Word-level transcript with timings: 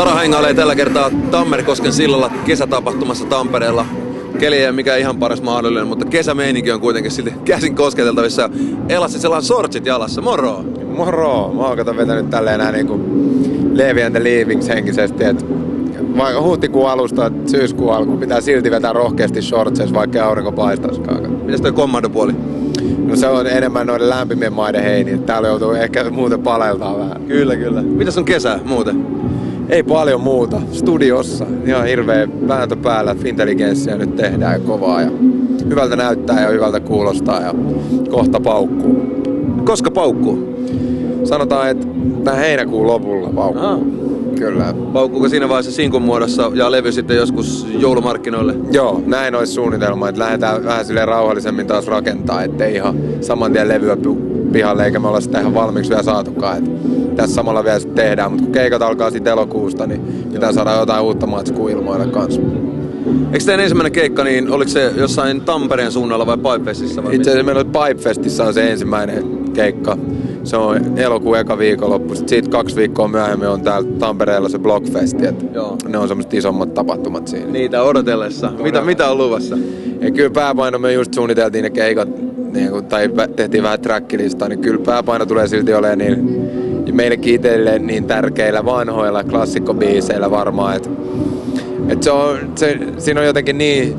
Stara 0.00 0.18
hengailee 0.18 0.54
tällä 0.54 0.74
kertaa 0.74 1.10
Tammerkosken 1.30 1.92
sillalla 1.92 2.30
kesätapahtumassa 2.44 3.24
Tampereella. 3.24 3.86
Keli 4.38 4.56
ei 4.56 4.64
ole 4.64 4.72
mikään 4.72 4.98
ihan 4.98 5.16
paras 5.16 5.42
mahdollinen, 5.42 5.86
mutta 5.86 6.04
kesämeininki 6.04 6.72
on 6.72 6.80
kuitenkin 6.80 7.12
silti 7.12 7.34
käsin 7.44 7.74
kosketeltavissa. 7.74 8.50
Elassi 8.88 9.18
sellainen 9.18 9.46
sortsit 9.46 9.86
jalassa, 9.86 10.20
moro! 10.20 10.64
Moro! 10.96 11.52
Mä 11.56 11.62
oon 11.62 11.76
kato 11.76 11.96
vetänyt 11.96 12.30
tälleen 12.30 12.58
näin 12.58 12.74
niinku 12.74 13.00
Levi 13.72 14.02
and 14.02 14.14
the 14.14 14.24
Leavings 14.24 14.68
henkisesti, 14.68 15.24
että 15.24 15.44
vaikka 16.16 16.42
huhtikuun 16.42 16.90
alusta 16.90 17.30
syyskuun 17.46 17.94
alku 17.94 18.16
pitää 18.16 18.40
silti 18.40 18.70
vetää 18.70 18.92
rohkeasti 18.92 19.42
shortseissa, 19.42 19.94
vaikka 19.94 20.24
aurinko 20.24 20.52
paistaisikaan. 20.52 21.30
Mitäs 21.32 21.60
toi 21.60 21.72
kommandopuoli? 21.72 22.32
No 23.06 23.16
se 23.16 23.26
on 23.26 23.46
enemmän 23.46 23.86
noiden 23.86 24.10
lämpimien 24.10 24.52
maiden 24.52 24.82
heini. 24.82 25.18
Täällä 25.18 25.48
joutuu 25.48 25.72
ehkä 25.72 26.10
muuten 26.10 26.42
paleltaa 26.42 26.98
vähän. 26.98 27.22
Kyllä, 27.28 27.56
kyllä. 27.56 27.82
Mitäs 27.82 28.18
on 28.18 28.24
kesä 28.24 28.58
muuten? 28.64 29.06
Ei 29.70 29.82
paljon 29.82 30.20
muuta. 30.20 30.60
Studiossa. 30.72 31.46
Ihan 31.66 31.86
hirveä 31.86 32.28
vääntö 32.48 32.76
päällä. 32.76 33.14
Fintelligenssiä 33.14 33.96
nyt 33.96 34.16
tehdään 34.16 34.60
kovaa. 34.60 35.02
Ja 35.02 35.10
hyvältä 35.68 35.96
näyttää 35.96 36.42
ja 36.42 36.48
hyvältä 36.48 36.80
kuulostaa 36.80 37.40
ja 37.40 37.54
kohta 38.10 38.40
paukkuu. 38.40 39.02
Koska 39.64 39.90
paukkuu? 39.90 40.56
Sanotaan, 41.24 41.70
että 41.70 41.86
tämän 42.24 42.40
heinäkuun 42.40 42.86
lopulla 42.86 43.28
paukkuu. 43.28 43.62
Aha. 43.62 43.78
Kyllä. 44.38 44.74
Paukkuuko 44.92 45.28
siinä 45.28 45.48
vaiheessa 45.48 45.72
sinkun 45.72 46.02
muodossa 46.02 46.50
ja 46.54 46.70
levy 46.70 46.92
sitten 46.92 47.16
joskus 47.16 47.66
joulumarkkinoille? 47.78 48.54
Joo, 48.72 49.02
näin 49.06 49.34
olisi 49.34 49.52
suunnitelma, 49.52 50.08
että 50.08 50.18
lähdetään 50.18 50.64
vähän 50.64 50.84
sille 50.84 51.04
rauhallisemmin 51.04 51.66
taas 51.66 51.86
rakentaa, 51.86 52.42
ettei 52.42 52.74
ihan 52.74 52.98
saman 53.20 53.52
tien 53.52 53.68
levyä 53.68 53.96
pihalle, 54.52 54.84
eikä 54.84 54.98
me 54.98 55.08
olla 55.08 55.20
sitä 55.20 55.40
ihan 55.40 55.54
valmiiksi 55.54 55.90
vielä 55.90 56.02
saatukaan. 56.02 56.56
Et 56.56 57.16
tässä 57.16 57.34
samalla 57.34 57.64
vielä 57.64 57.78
sitten 57.78 58.04
tehdään, 58.04 58.30
mutta 58.30 58.44
kun 58.44 58.52
keikat 58.52 58.82
alkaa 58.82 59.10
sitten 59.10 59.32
elokuusta, 59.32 59.86
niin 59.86 60.00
pitää 60.32 60.52
saada 60.52 60.74
jotain 60.74 61.02
uutta 61.02 61.26
matskua 61.26 61.70
ilmoille 61.70 62.06
kanssa. 62.06 62.40
Eikö 63.32 63.44
teidän 63.44 63.60
ensimmäinen 63.60 63.92
keikka, 63.92 64.24
niin 64.24 64.50
oliko 64.50 64.70
se 64.70 64.92
jossain 64.96 65.40
Tampereen 65.40 65.92
suunnalla 65.92 66.26
vai 66.26 66.36
Pipefestissä? 66.36 67.04
Vai 67.04 67.14
Itse 67.14 67.30
asiassa 67.30 67.44
meillä 67.44 67.60
oli 67.60 67.88
Pipefestissä 67.88 68.44
on 68.44 68.54
se 68.54 68.70
ensimmäinen 68.70 69.24
keikka. 69.52 69.96
Se 70.44 70.56
on 70.56 70.98
elokuun 70.98 71.38
eka 71.38 71.58
viikonloppu. 71.58 72.14
Sitten 72.14 72.28
siitä 72.28 72.50
kaksi 72.50 72.76
viikkoa 72.76 73.08
myöhemmin 73.08 73.48
on 73.48 73.60
täällä 73.60 73.88
Tampereella 73.98 74.48
se 74.48 74.58
Blockfesti. 74.58 75.24
Joo. 75.54 75.76
Ne 75.88 75.98
on 75.98 76.08
semmoiset 76.08 76.34
isommat 76.34 76.74
tapahtumat 76.74 77.28
siinä. 77.28 77.46
Niitä 77.46 77.82
odotellessa. 77.82 78.52
Mitä, 78.62 78.80
mitä 78.80 79.10
on 79.10 79.18
luvassa? 79.18 79.56
Ja 80.00 80.10
kyllä 80.10 80.30
pääpaino 80.30 80.78
me 80.78 80.92
just 80.92 81.14
suunniteltiin 81.14 81.62
ne 81.62 81.70
keikat, 81.70 82.08
niin 82.52 82.70
kun, 82.70 82.84
tai 82.84 83.10
tehtiin 83.36 83.62
vähän 83.62 83.80
trackilistaa, 83.80 84.48
niin 84.48 84.60
kyllä 84.60 84.84
pääpaino 84.84 85.26
tulee 85.26 85.48
silti 85.48 85.74
olemaan 85.74 85.98
niin, 85.98 86.50
meillekin 86.92 87.34
itselleen 87.34 87.86
niin 87.86 88.04
tärkeillä 88.04 88.64
vanhoilla 88.64 89.24
klassikkobiiseillä 89.24 90.30
varmaan, 90.30 90.76
että 90.76 90.90
et 91.88 92.02
se 92.02 92.10
on, 92.10 92.38
se, 92.54 92.78
siinä 92.98 93.20
on 93.20 93.26
jotenkin 93.26 93.58
niin 93.58 93.96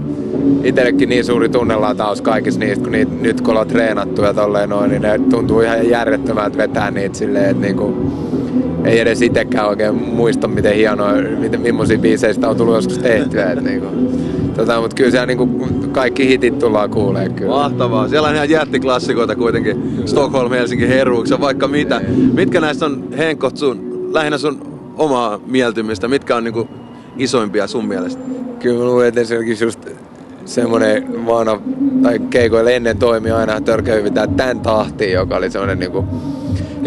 itsellekin 0.63 1.09
niin 1.09 1.25
suuri 1.25 1.49
tunnelataus 1.49 2.21
kaikissa 2.21 2.59
niistä, 2.59 2.83
kun 2.83 2.91
niitä, 2.91 3.11
nyt 3.21 3.41
kun 3.41 3.49
ollaan 3.49 3.67
treenattu 3.67 4.21
ja 4.21 4.33
tolleen 4.33 4.69
noin, 4.69 4.89
niin 4.89 5.01
ne 5.01 5.19
tuntuu 5.29 5.61
ihan 5.61 5.89
järjettömältä 5.89 6.57
vetää 6.57 6.91
niitä 6.91 7.17
silleen, 7.17 7.49
että 7.49 7.61
niinku, 7.61 8.11
ei 8.85 8.99
edes 8.99 9.21
itsekään 9.21 9.67
oikein 9.67 9.95
muista, 9.95 10.47
miten 10.47 10.75
hienoa, 10.75 11.13
miten, 11.39 11.61
millaisia 11.61 11.97
biisejä 11.97 12.33
sitä 12.33 12.49
on 12.49 12.57
tullut 12.57 12.75
joskus 12.75 12.97
tehtyä. 12.97 13.51
Että 13.51 13.63
niinku, 13.63 13.87
tota, 14.55 14.81
mutta 14.81 14.95
kyllä 14.95 15.11
siellä 15.11 15.25
niinku 15.25 15.49
kaikki 15.91 16.27
hitit 16.27 16.59
tullaan 16.59 16.89
kuulee 16.89 17.29
kyllä. 17.29 17.51
Mahtavaa. 17.51 18.07
Siellä 18.07 18.27
on 18.27 18.35
ihan 18.35 18.49
jättiklassikoita 18.49 19.35
kuitenkin. 19.35 19.81
Kyllä. 19.81 20.07
Stockholm, 20.07 20.51
Helsinki, 20.51 20.87
Heruksa, 20.87 21.41
vaikka 21.41 21.67
mitä. 21.67 21.97
Ei. 21.97 22.15
Mitkä 22.15 22.61
näistä 22.61 22.85
on 22.85 23.03
Henkot 23.17 23.57
sun, 23.57 24.09
lähinnä 24.13 24.37
sun 24.37 24.61
omaa 24.97 25.39
mieltymistä? 25.45 26.07
Mitkä 26.07 26.35
on 26.35 26.43
niinku 26.43 26.67
isoimpia 27.17 27.67
sun 27.67 27.87
mielestä? 27.87 28.21
Kyllä 28.59 28.79
mä 28.79 28.85
luulen, 28.85 29.07
että 29.07 29.21
esimerkiksi 29.21 29.63
just 29.63 29.89
semmoinen 30.45 31.25
vaana, 31.25 31.61
tai 32.03 32.19
keikoille 32.19 32.75
ennen 32.75 32.97
toimi 32.97 33.31
aina 33.31 33.61
törkeä 33.61 33.95
hyvin 33.95 34.13
tämän 34.13 34.59
tahtiin, 34.59 35.11
joka 35.11 35.35
oli 35.37 35.51
semmoinen 35.51 35.79
niinku 35.79 36.05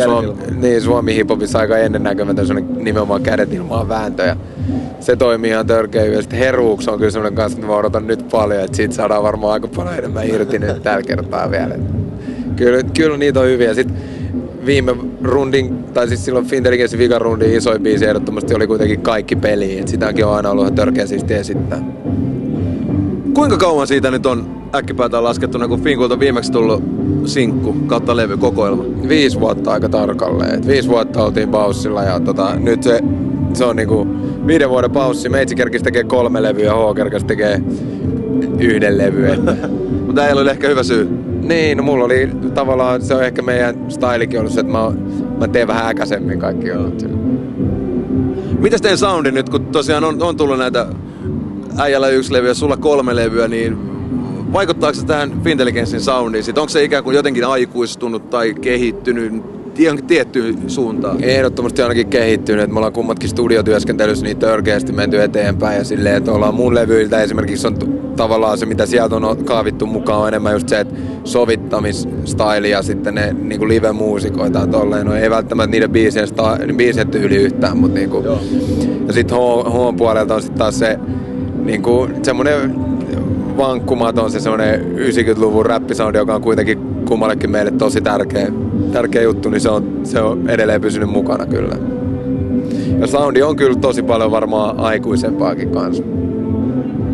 Suomi, 0.03 0.32
niin, 0.60 0.82
Suomi 0.82 1.15
hiphopissa 1.15 1.59
aika 1.59 1.78
ennennäkemätön 1.78 2.47
semmoinen 2.47 2.84
nimenomaan 2.84 3.22
kädet 3.22 3.53
ilmaan 3.53 3.88
vääntö. 3.88 4.22
Ja 4.22 4.37
se 5.00 5.16
toimii 5.16 5.50
ihan 5.50 5.66
törkeä 5.66 6.03
hyvin. 6.03 6.22
Sitten 6.22 6.38
Heruuks 6.38 6.88
on 6.88 6.99
kyllä 6.99 7.10
semmoinen 7.10 7.37
kanssa, 7.37 7.59
että 7.59 7.66
mä 7.66 7.77
odotan 7.77 8.06
nyt 8.06 8.28
paljon, 8.31 8.65
että 8.65 8.77
siitä 8.77 8.94
saadaan 8.94 9.22
varmaan 9.22 9.53
aika 9.53 9.69
paljon 9.69 9.94
enemmän 9.99 10.28
irti 10.28 10.59
nyt 10.59 10.83
tällä 10.83 11.03
kertaa 11.03 11.50
vielä. 11.50 11.75
Kyllä, 12.56 12.83
kyllä 12.97 13.16
niitä 13.16 13.41
on 13.41 13.47
hyviä. 13.47 13.75
Sitten 13.75 13.97
viime 14.66 14.94
rundin, 15.22 15.84
tai 15.84 16.09
siis 16.09 16.25
silloin 16.25 16.47
Fintelligensin 16.47 16.99
vikan 16.99 17.21
rundin 17.21 17.54
isoin 17.54 17.83
biisi 17.83 18.06
ehdottomasti 18.06 18.54
oli 18.54 18.66
kuitenkin 18.66 19.00
kaikki 19.00 19.37
peli. 19.37 19.78
Et 19.78 19.88
sitäkin 19.88 20.27
on 20.27 20.34
aina 20.37 20.50
ollut 20.50 20.65
ihan 20.65 20.75
törkeä 20.75 21.06
siistiä 21.06 21.38
esittää. 21.38 21.83
Kuinka 23.34 23.56
kauan 23.56 23.87
siitä 23.87 24.10
nyt 24.10 24.27
on 24.27 24.64
äkkipäätään 24.75 25.25
laskettuna, 25.25 25.69
kun 25.69 25.81
Finkulta 25.81 26.21
viimeksi 26.21 26.53
tullut 26.53 26.83
sinkku 27.25 27.73
kautta 27.87 28.17
levy 28.17 28.37
kokoelma? 28.37 28.85
Viisi 29.09 29.41
vuotta 29.41 29.73
aika 29.73 29.89
tarkalleen. 29.89 30.55
Et 30.55 30.67
viisi 30.67 30.89
vuotta 30.89 31.25
oltiin 31.25 31.49
paussilla 31.49 32.03
ja 32.03 32.21
tota, 32.21 32.57
nyt 32.57 32.83
se, 32.83 33.01
se 33.55 33.65
on 33.65 33.77
niinku 33.77 34.07
viiden 34.47 34.71
vuoden 34.71 34.91
paussi. 34.91 35.29
Meitsi 35.29 35.55
kerkisi 35.55 35.84
tekee 35.84 36.05
kolme 36.05 36.43
levyä 36.43 36.65
ja 36.65 36.75
H 36.75 36.95
kerkisi 36.95 37.27
tekee 37.27 37.63
yhden 38.59 38.99
levy. 38.99 39.29
Mutta 40.07 40.27
ei 40.27 40.33
ole 40.33 40.51
ehkä 40.51 40.69
hyvä 40.69 40.83
syy. 40.83 41.09
Niin, 41.43 41.79
no 41.79 41.84
mulla 41.84 42.05
oli 42.05 42.31
tavallaan, 42.55 43.03
se 43.03 43.15
on 43.15 43.25
ehkä 43.25 43.43
meidän 43.43 43.77
stylikin 43.89 44.41
ollut 44.41 44.53
se, 44.53 44.61
että 44.61 44.73
mä, 44.73 44.93
mä 45.39 45.49
teen 45.49 45.69
vähän 45.69 45.89
äkäisemmin 45.89 46.39
kaikki 46.39 46.69
jutut. 46.69 47.05
Mitäs 48.59 48.81
teidän 48.81 48.99
soundi 48.99 49.33
nyt, 49.33 49.49
kun 49.49 49.67
tosiaan 49.67 50.05
on, 50.05 50.23
on 50.23 50.37
tullut 50.37 50.59
näitä 50.59 50.87
äijällä 51.79 52.09
yksi 52.09 52.33
levy 52.33 52.49
ja 52.49 52.55
sulla 52.55 52.77
kolme 52.77 53.17
levyä, 53.17 53.49
niin 53.49 53.94
vaikuttaako 54.54 54.94
se 54.94 55.06
tähän 55.06 55.42
Fintelligenssin 55.44 56.00
soundiin? 56.00 56.44
Onko 56.48 56.69
se 56.69 56.84
ikään 56.84 57.04
kuin 57.04 57.16
jotenkin 57.16 57.47
aikuistunut 57.47 58.31
tai 58.31 58.54
kehittynyt 58.54 59.32
johonkin 59.78 60.06
tiettyyn 60.06 60.70
suuntaan? 60.70 61.25
Ehdottomasti 61.25 61.82
ainakin 61.82 62.06
kehittynyt. 62.06 62.70
Me 62.70 62.76
ollaan 62.76 62.92
kummatkin 62.92 63.28
studiotyöskentelyssä 63.28 64.25
niin 64.25 64.37
törkeästi 64.37 64.92
menty 64.92 65.22
eteenpäin 65.22 65.78
ja 65.78 65.84
silleen, 65.84 66.16
että 66.16 66.32
ollaan 66.32 66.54
mun 66.54 66.75
levyiltä 66.75 67.22
esimerkiksi 67.22 67.66
on 67.66 67.76
tavallaan 68.16 68.59
se, 68.59 68.66
mitä 68.66 68.87
sieltä 68.87 69.16
on 69.16 69.44
kaavittu 69.44 69.87
mukaan, 69.87 70.20
on 70.20 70.28
enemmän 70.28 70.53
just 70.53 70.69
se, 70.69 70.81
että 70.81 70.94
sovittamisstaili 71.25 72.71
ja 72.71 72.82
sitten 72.82 73.15
ne 73.15 73.36
niin 73.42 73.59
kuin 73.59 73.69
live-muusikoita 73.69 74.59
ja 74.59 74.66
tolleen. 74.66 75.06
No 75.06 75.15
ei 75.15 75.31
välttämättä 75.31 75.71
niiden 75.71 75.91
biisien, 75.91 76.28
sta- 76.28 76.75
biisien 76.76 77.09
tyyli 77.09 77.36
yhtään, 77.36 77.78
mutta 77.78 77.98
niin 77.98 78.10
kuin. 78.10 78.25
Ja 79.06 79.12
sitten 79.12 79.36
H, 79.36 79.41
H 79.41 79.97
puolelta 79.97 80.34
on 80.34 80.42
sitten 80.42 80.59
taas 80.59 80.78
se 80.78 80.98
niin 81.65 81.82
kuin 81.82 82.25
semmoinen 82.25 82.94
vankkumaton 83.56 84.31
se 84.31 84.41
semmoinen 84.41 84.81
90-luvun 84.97 85.66
räppisoundi, 85.66 86.19
joka 86.19 86.34
on 86.34 86.42
kuitenkin 86.42 86.78
kummallekin 87.09 87.50
meille 87.50 87.70
tosi 87.70 88.00
tärkeä, 88.00 88.53
tärkeä 88.92 89.22
juttu, 89.22 89.50
niin 89.50 89.60
se 89.60 89.69
on, 89.69 90.00
se 90.04 90.20
on 90.20 90.50
edelleen 90.50 90.81
pysynyt 90.81 91.10
mukana 91.10 91.47
kyllä. 91.47 91.76
Ja 93.00 93.06
soundi 93.06 93.42
on 93.42 93.56
kyllä 93.56 93.76
tosi 93.76 94.03
paljon 94.03 94.31
varmaan 94.31 94.81
aikuisempaakin 94.81 95.70
kanssa. 95.70 96.03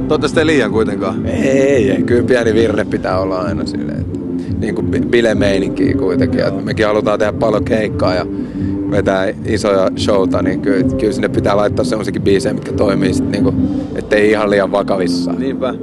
Toivottavasti 0.08 0.40
ei 0.40 0.46
liian 0.46 0.70
kuitenkaan. 0.70 1.26
Ei, 1.26 1.90
ei, 1.90 2.02
kyllä 2.02 2.22
pieni 2.22 2.54
virne 2.54 2.84
pitää 2.84 3.20
olla 3.20 3.40
aina 3.40 3.66
silleen, 3.66 4.00
että 4.00 4.18
niin 4.58 4.74
kuin 4.74 4.86
bilemeininkiä 5.10 5.94
kuitenkin. 5.94 6.40
Että 6.40 6.62
mekin 6.62 6.86
halutaan 6.86 7.18
tehdä 7.18 7.32
paljon 7.32 7.64
keikkaa 7.64 8.14
ja 8.14 8.26
vetää 8.90 9.32
isoja 9.46 9.90
showta, 9.96 10.42
niin 10.42 10.60
kyllä, 10.60 10.96
kyllä 10.98 11.12
sinne 11.12 11.28
pitää 11.28 11.56
laittaa 11.56 11.84
semmoisiakin 11.84 12.22
biisejä, 12.22 12.54
mitkä 12.54 12.72
toimii 12.72 13.14
sitten 13.14 13.32
niin 13.32 13.44
kuin, 13.44 13.56
ettei 13.94 14.30
ihan 14.30 14.50
liian 14.50 14.72
vakavissa. 14.72 15.32
Niinpä. 15.32 15.74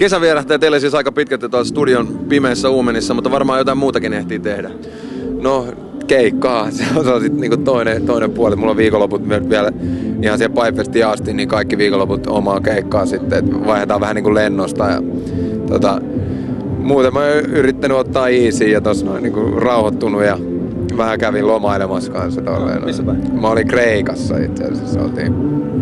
Kesä 0.00 0.20
vierähtää 0.20 0.58
teille 0.58 0.80
siis 0.80 0.94
aika 0.94 1.12
pitkälti 1.12 1.48
tuolla 1.48 1.64
studion 1.64 2.06
pimeässä 2.28 2.68
uumenissa, 2.68 3.14
mutta 3.14 3.30
varmaan 3.30 3.58
jotain 3.58 3.78
muutakin 3.78 4.12
ehtii 4.12 4.38
tehdä. 4.38 4.70
No, 5.40 5.66
keikkaa. 6.06 6.70
Se 6.76 6.84
on, 6.96 7.04
se 7.04 7.10
on 7.10 7.20
sitten 7.20 7.40
niinku 7.40 7.56
toinen, 7.56 8.06
toinen 8.06 8.30
puoli. 8.30 8.56
Mulla 8.56 8.70
on 8.70 8.76
viikonloput 8.76 9.28
vielä 9.28 9.72
ihan 10.22 10.38
siellä 10.38 10.54
Pipefestiin 10.54 11.06
asti, 11.06 11.32
niin 11.32 11.48
kaikki 11.48 11.78
viikonloput 11.78 12.26
omaa 12.26 12.60
keikkaa 12.60 13.06
sitten. 13.06 13.38
Et 13.38 13.66
vaihdetaan 13.66 14.00
vähän 14.00 14.14
niinku 14.14 14.34
lennosta. 14.34 14.84
Ja, 14.84 15.02
tota, 15.66 16.00
muuten 16.78 17.12
mä 17.12 17.20
oon 17.20 17.30
yrittänyt 17.30 17.96
ottaa 17.96 18.28
easy 18.28 18.64
ja 18.64 18.80
tossa 18.80 19.06
noin 19.06 19.22
niinku 19.22 19.40
rauhoittunut 19.40 20.24
ja 20.24 20.38
vähän 20.96 21.18
kävin 21.18 21.46
lomailemassa 21.46 22.12
kanssa 22.12 22.42
tolleen. 22.42 22.84
Missä 22.84 23.02
päin? 23.02 23.40
Mä 23.40 23.48
olin 23.48 23.68
Kreikassa 23.68 24.38
itse 24.38 24.64
asiassa. 24.64 25.00
Oltiin 25.00 25.34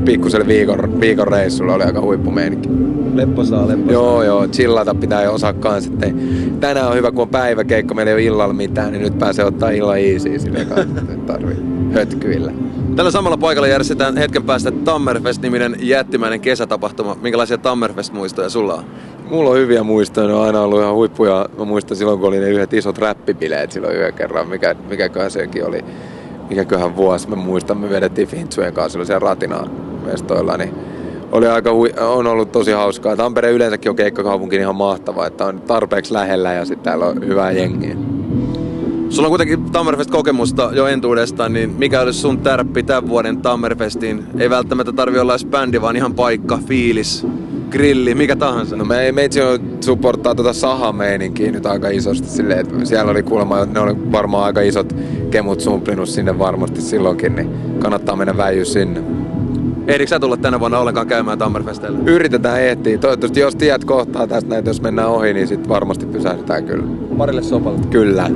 pikkuselle 0.05 0.47
viikon, 0.47 1.01
viikon 1.01 1.29
reissulla, 1.29 1.75
oli 1.75 1.85
aika 1.85 2.01
huippumeininki. 2.01 2.69
Lepposaa, 3.15 3.69
lepposaa. 3.69 3.93
Joo, 3.93 4.23
joo, 4.23 4.49
chillata 4.49 4.95
pitää 4.95 5.23
jo 5.23 5.35
osaa 5.35 5.53
kanssa. 5.53 5.91
Että 5.93 6.07
tänään 6.61 6.89
on 6.89 6.97
hyvä, 6.97 7.13
kun 7.13 7.23
on 7.23 7.29
päiväkeikko, 7.29 7.95
meillä 7.95 8.11
ei 8.11 8.15
ole 8.15 8.23
illalla 8.23 8.55
mitään, 8.55 8.93
niin 8.93 9.03
nyt 9.03 9.19
pääsee 9.19 9.45
ottaa 9.45 9.71
illa 9.71 9.97
easy 9.97 10.39
sille 10.39 10.65
kanssa, 10.65 11.03
tarvii 11.27 11.57
hötkyillä. 11.93 12.53
Tällä 12.97 13.11
samalla 13.11 13.37
paikalla 13.37 13.69
järjestetään 13.69 14.17
hetken 14.17 14.43
päästä 14.43 14.71
Tammerfest-niminen 14.71 15.77
jättimäinen 15.81 16.41
kesätapahtuma. 16.41 17.17
Minkälaisia 17.23 17.59
Tammerfest-muistoja 17.59 18.49
sulla 18.49 18.75
on? 18.75 18.85
Mulla 19.31 19.51
on 19.51 19.57
hyviä 19.57 19.83
muistoja, 19.83 20.27
ne 20.27 20.35
on 20.35 20.45
aina 20.45 20.61
ollut 20.61 20.81
ihan 20.81 20.95
huippuja. 20.95 21.49
Mä 21.59 21.65
muistan 21.65 21.97
silloin, 21.97 22.19
kun 22.19 22.29
oli 22.29 22.39
ne 22.39 22.49
yhdet 22.49 22.73
isot 22.73 22.99
räppibileet 22.99 23.73
silloin 23.73 23.97
yhden 23.97 24.15
kerran, 24.15 24.49
mikä, 24.49 24.75
mikäköhän 24.89 25.31
sekin 25.31 25.67
oli, 25.67 25.85
mikäköhän 26.49 26.97
vuosi. 26.97 27.29
Mä 27.29 27.37
muistan, 27.37 27.79
me 27.79 27.91
vedettiin 27.91 28.29
Fintsujen 28.29 28.73
kanssa 28.73 29.05
siellä 29.05 29.29
Ratinaan 29.29 29.71
mestoilla, 30.07 30.57
niin 30.57 30.75
oli 31.33 31.47
aika 31.47 31.73
hui, 31.73 31.93
on 32.01 32.27
ollut 32.27 32.53
tosi 32.53 32.73
hauskaa. 32.73 33.17
Tampere 33.17 33.51
yleensäkin 33.51 33.91
on 33.91 33.97
keikkakaupunki 33.97 34.57
niin 34.57 34.63
ihan 34.63 34.77
mahtava, 34.77 35.27
että 35.27 35.45
on 35.45 35.61
tarpeeksi 35.61 36.15
lähellä 36.15 36.53
ja 36.53 36.65
sitten 36.65 36.85
täällä 36.85 37.07
on 37.07 37.27
hyvää 37.27 37.53
jengiä. 37.53 37.97
Sulla 39.09 39.27
on 39.27 39.31
kuitenkin 39.31 39.65
Tammerfest-kokemusta 39.73 40.71
jo 40.73 40.87
entuudestaan, 40.87 41.53
niin 41.53 41.71
mikä 41.71 42.01
olisi 42.01 42.21
sun 42.21 42.39
tärppi 42.39 42.83
tämän 42.83 43.09
vuoden 43.09 43.43
Tammerfestiin? 43.43 44.25
Ei 44.39 44.51
välttämättä 44.51 44.93
tarvi 44.93 45.19
olla 45.19 45.33
edes 45.33 45.47
bändi, 45.47 45.81
vaan 45.81 45.97
ihan 45.97 46.15
paikka, 46.15 46.59
fiilis, 46.67 47.27
grilli, 47.71 48.15
mikä 48.15 48.37
tahansa. 48.37 48.77
No 48.77 48.85
me, 48.85 49.13
meitsi 49.13 49.43
on 49.43 49.59
supporttaa 49.81 50.35
tuota 50.35 50.53
sahameininkiä 50.53 51.53
nyt 51.53 51.67
aika 51.67 51.89
isosti 51.89 52.29
silleen, 52.29 52.61
että 52.61 52.85
siellä 52.85 53.11
oli 53.11 53.23
kuulemma, 53.23 53.65
ne 53.65 53.81
oli 53.81 54.13
varmaan 54.13 54.45
aika 54.45 54.61
isot 54.61 54.97
kemut 55.31 55.61
sumplinut 55.61 56.09
sinne 56.09 56.39
varmasti 56.39 56.81
silloinkin, 56.81 57.35
niin 57.35 57.51
kannattaa 57.79 58.17
mennä 58.17 58.37
väijy 58.37 58.65
sinne. 58.65 59.03
Ehdikö 59.87 60.09
sä 60.09 60.21
tulla 60.21 60.37
tänä 60.37 60.61
vuonna 60.61 60.79
ollenkaan 60.79 61.07
käymään 61.07 61.39
Tammerfestillä? 61.39 61.99
Yritetään 62.07 62.61
ehtiä. 62.61 62.99
Toivottavasti 62.99 63.41
jos 63.41 63.57
tiedät 63.57 63.85
kohtaa 63.85 64.27
tästä 64.27 64.51
näitä, 64.51 64.71
jos 64.71 64.83
mennään 64.83 65.09
ohi, 65.09 65.35
niin 65.35 65.49
sitten 65.49 65.69
varmasti 65.69 66.07
pysähdytään 66.07 66.65
kyllä. 66.65 66.85
Parille 67.19 67.43
sopalle. 67.43 67.79
Kyllä. 67.91 68.31